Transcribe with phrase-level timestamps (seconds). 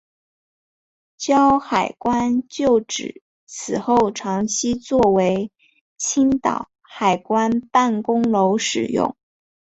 [1.15, 5.51] 胶海关旧址此后长期作为
[5.95, 9.15] 青岛海关办公楼使用。